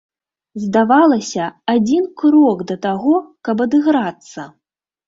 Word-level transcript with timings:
Здавалася, 0.63 1.45
адзін 1.75 2.09
крок 2.23 2.67
да 2.73 2.81
таго, 2.87 3.13
каб 3.51 3.57
адыграцца! 3.69 4.53